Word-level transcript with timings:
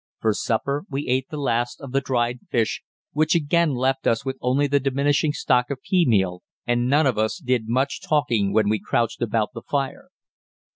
For 0.19 0.33
supper 0.33 0.83
we 0.89 1.07
ate 1.07 1.29
the 1.29 1.37
last 1.37 1.79
of 1.79 1.91
the 1.91 2.01
dried 2.01 2.39
fish, 2.49 2.81
which 3.11 3.35
again 3.35 3.75
left 3.75 4.07
us 4.07 4.25
with 4.25 4.35
only 4.41 4.65
the 4.65 4.79
diminishing 4.79 5.31
stock 5.31 5.69
of 5.69 5.79
pea 5.83 6.07
meal, 6.07 6.41
and 6.65 6.89
none 6.89 7.05
of 7.05 7.19
us 7.19 7.37
did 7.37 7.67
much 7.67 8.01
talking 8.01 8.51
when 8.51 8.67
we 8.67 8.79
crouched 8.79 9.21
about 9.21 9.53
the 9.53 9.61
fire. 9.61 10.09